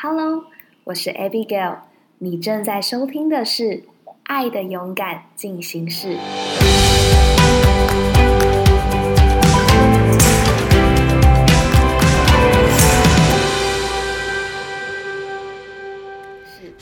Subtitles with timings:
[0.00, 0.44] Hello，
[0.84, 1.78] 我是 Abigail，
[2.18, 3.64] 你正在收听的是
[4.22, 6.16] 《爱的勇敢进行式》。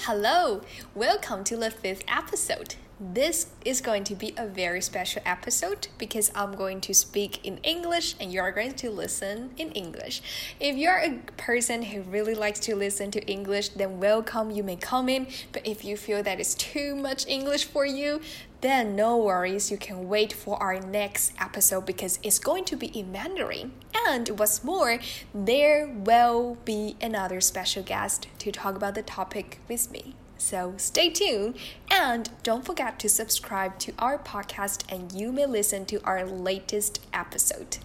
[0.04, 0.60] Hello,
[0.94, 2.74] welcome to the fifth episode.
[2.98, 7.58] This is going to be a very special episode because I'm going to speak in
[7.58, 10.22] English and you're going to listen in English.
[10.58, 14.76] If you're a person who really likes to listen to English, then welcome, you may
[14.76, 15.26] come in.
[15.52, 18.22] But if you feel that it's too much English for you,
[18.62, 22.86] then no worries, you can wait for our next episode because it's going to be
[22.86, 23.72] in Mandarin.
[24.08, 25.00] And what's more,
[25.34, 30.14] there will be another special guest to talk about the topic with me.
[30.38, 31.56] So stay tuned
[31.90, 37.00] and don't forget to subscribe to our podcast and you may listen to our latest
[37.12, 37.78] episode.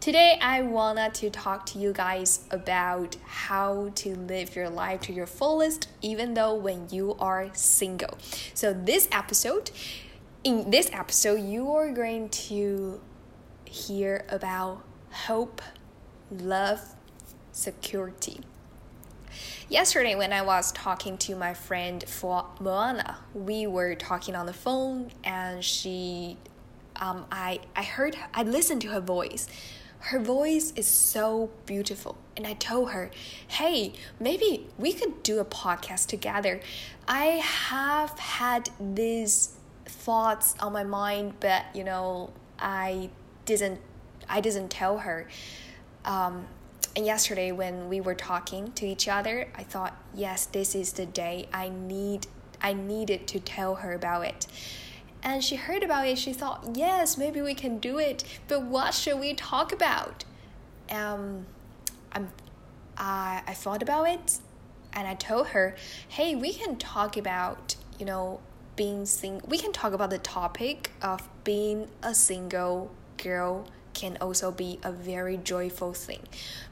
[0.00, 5.12] Today, I wanted to talk to you guys about how to live your life to
[5.12, 8.16] your fullest, even though when you are single.
[8.54, 9.72] So, this episode,
[10.44, 13.00] in this episode, you are going to
[13.64, 15.60] hear about hope,
[16.30, 16.94] love,
[17.50, 18.40] security.
[19.68, 24.52] Yesterday, when I was talking to my friend for Moana, we were talking on the
[24.52, 26.36] phone, and she,
[26.96, 29.48] um, I, I heard, I listened to her voice
[30.00, 32.16] her voice is so beautiful.
[32.36, 33.10] And I told her,
[33.46, 36.60] hey, maybe we could do a podcast together.
[37.06, 43.10] I have had these thoughts on my mind, but you know, I
[43.44, 43.80] didn't
[44.28, 45.26] I didn't tell her.
[46.04, 46.46] Um,
[46.98, 51.06] and yesterday when we were talking to each other, I thought, yes, this is the
[51.06, 52.26] day I need
[52.60, 54.48] I needed to tell her about it
[55.22, 56.18] and she heard about it.
[56.18, 58.24] She thought, yes, maybe we can do it.
[58.46, 60.24] But what should we talk about?
[60.90, 61.46] Um,
[62.12, 62.30] I'm,
[62.96, 64.38] I, I thought about it,
[64.92, 65.76] and I told her,
[66.08, 68.40] hey, we can talk about, you know,
[68.76, 69.48] being single.
[69.48, 73.66] We can talk about the topic of being a single girl
[73.98, 76.20] can also be a very joyful thing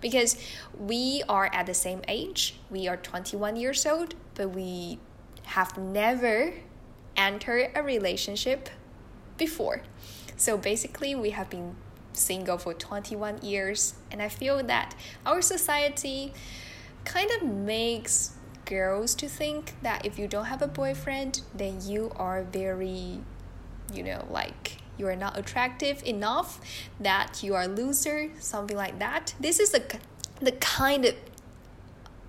[0.00, 0.36] because
[0.78, 2.54] we are at the same age.
[2.70, 5.00] We are 21 years old, but we
[5.46, 6.54] have never
[7.16, 8.68] entered a relationship
[9.36, 9.82] before.
[10.36, 11.74] So basically, we have been
[12.12, 14.94] single for 21 years, and I feel that
[15.24, 16.32] our society
[17.04, 18.36] kind of makes
[18.66, 23.20] girls to think that if you don't have a boyfriend, then you are very,
[23.92, 26.60] you know, like you are not attractive enough,
[27.00, 29.34] that you are a loser, something like that.
[29.40, 29.98] This is the
[30.40, 31.14] the kind of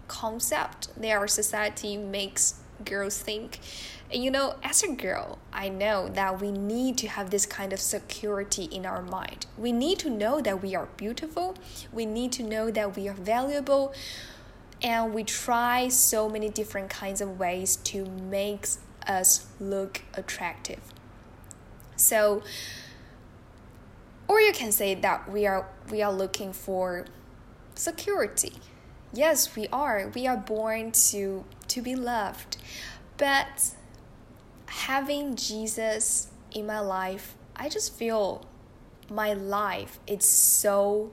[0.08, 2.56] concept that our society makes
[2.86, 3.60] girls think
[4.12, 7.74] and you know, as a girl, I know that we need to have this kind
[7.74, 9.48] of security in our mind.
[9.58, 11.56] We need to know that we are beautiful,
[11.92, 13.94] we need to know that we are valuable,
[14.82, 18.68] and we try so many different kinds of ways to make
[19.06, 20.80] us look attractive.
[21.98, 22.44] So,
[24.28, 27.06] or you can say that we are we are looking for
[27.76, 28.54] security.
[29.14, 30.12] Yes, we are.
[30.14, 32.58] We are born to to be loved.
[33.18, 33.72] But
[34.68, 38.46] having Jesus in my life, I just feel
[39.10, 41.12] my life is so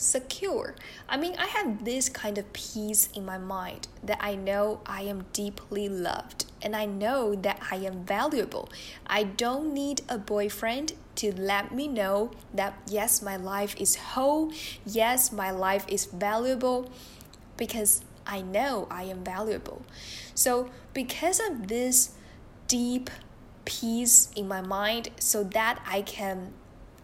[0.00, 0.74] secure.
[1.08, 5.02] I mean, I have this kind of peace in my mind that I know I
[5.02, 8.68] am deeply loved and I know that I am valuable.
[9.06, 14.52] I don't need a boyfriend to let me know that yes, my life is whole,
[14.86, 16.90] yes, my life is valuable
[17.56, 19.82] because I know I am valuable.
[20.34, 22.12] So, because of this
[22.68, 23.10] deep
[23.64, 26.52] peace in my mind so that I can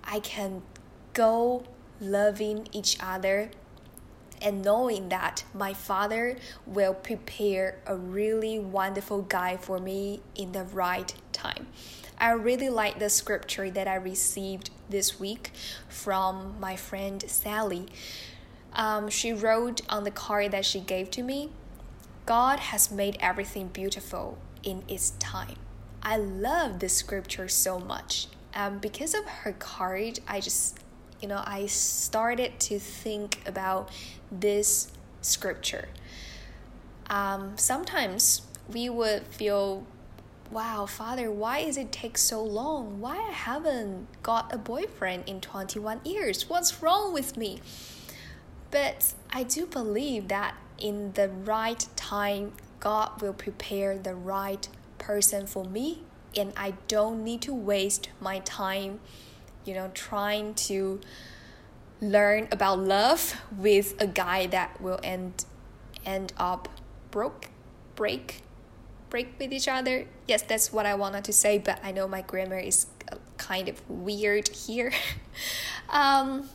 [0.04, 0.62] I can
[1.12, 1.64] go
[2.00, 3.50] loving each other
[4.42, 6.36] and knowing that my father
[6.66, 11.66] will prepare a really wonderful guy for me in the right time.
[12.18, 15.52] I really like the scripture that I received this week
[15.88, 17.86] from my friend Sally.
[18.72, 21.50] Um, she wrote on the card that she gave to me
[22.26, 25.54] God has made everything beautiful in its time.
[26.03, 28.26] I love this scripture so much.
[28.53, 30.80] Um, because of her card, I just,
[31.21, 33.91] you know, I started to think about
[34.30, 34.92] this
[35.22, 35.89] scripture.
[37.09, 39.86] Um, sometimes we would feel,
[40.51, 43.01] wow, Father, why is it take so long?
[43.01, 46.48] Why I haven't got a boyfriend in 21 years?
[46.48, 47.60] What's wrong with me?
[48.71, 55.47] But I do believe that in the right time, God will prepare the right person
[55.47, 56.03] for me
[56.36, 59.01] and I don't need to waste my time,
[59.66, 61.01] you know, trying to
[62.01, 65.45] learn about love with a guy that will end
[66.04, 66.68] end up
[67.10, 67.47] broke,
[67.97, 68.42] break,
[69.10, 70.07] break with each other.
[70.28, 72.86] Yes, that's what I wanted to say, but I know my grammar is
[73.39, 74.92] kind of weird here.
[75.89, 76.48] um,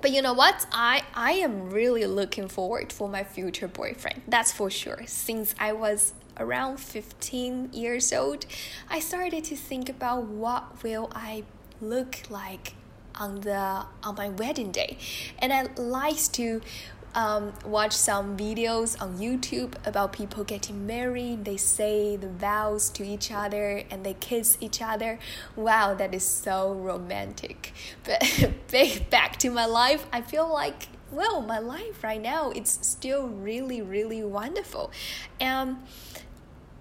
[0.00, 0.66] but you know what?
[0.70, 4.22] I I am really looking forward for my future boyfriend.
[4.28, 5.02] That's for sure.
[5.06, 8.44] Since I was around 15 years old,
[8.90, 11.44] I started to think about what will I
[11.80, 12.74] look like
[13.14, 14.98] on the on my wedding day.
[15.38, 16.60] And I like to
[17.14, 21.44] um, watch some videos on YouTube about people getting married.
[21.44, 25.18] They say the vows to each other and they kiss each other.
[25.54, 27.72] Wow, that is so romantic.
[28.02, 28.22] But
[29.10, 33.80] back to my life, I feel like well, my life right now it's still really
[33.80, 34.90] really wonderful,
[35.38, 35.76] and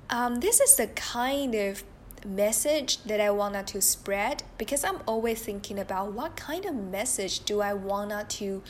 [0.10, 1.84] um, this is the kind of
[2.26, 3.32] message that I
[3.68, 8.64] to spread because I'm always thinking about what kind of message do I want to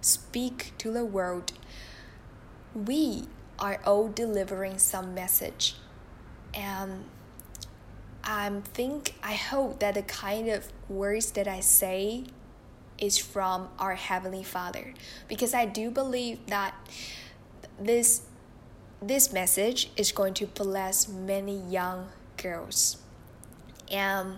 [0.00, 1.52] speak to the world.
[2.74, 3.24] We
[3.58, 5.76] are all delivering some message.
[6.54, 7.04] And
[8.24, 12.24] I think I hope that the kind of words that I say
[12.98, 14.94] is from our heavenly Father
[15.26, 16.74] because I do believe that
[17.80, 18.22] this
[19.00, 22.08] this message is going to bless many young
[22.42, 22.98] girls.
[23.90, 24.36] And um,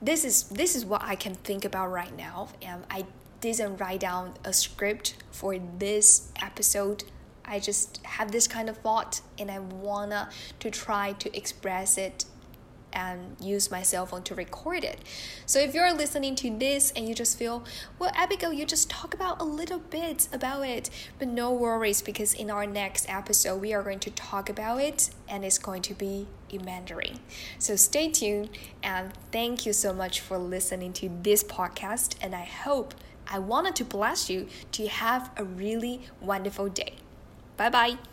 [0.00, 3.06] this is this is what I can think about right now and I
[3.40, 7.04] didn't write down a script for this episode.
[7.44, 10.30] I just have this kind of thought and I wanna
[10.60, 12.24] to try to express it
[12.92, 14.98] and use my cell phone to record it.
[15.46, 17.64] So if you're listening to this and you just feel,
[17.98, 22.34] well, Abigail, you just talk about a little bit about it, but no worries because
[22.34, 25.94] in our next episode we are going to talk about it and it's going to
[25.94, 27.18] be in Mandarin.
[27.58, 28.50] So stay tuned
[28.82, 32.94] and thank you so much for listening to this podcast and I hope
[33.28, 36.94] I wanted to bless you to have a really wonderful day.
[37.56, 38.11] Bye bye.